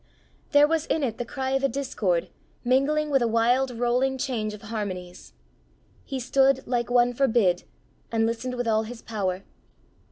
[0.51, 2.29] There was in it the cry of a discord,
[2.63, 5.33] mingling with a wild rolling change of harmonies.
[6.05, 7.65] He stood "like one forbid,"
[8.11, 9.43] and listened with all his power.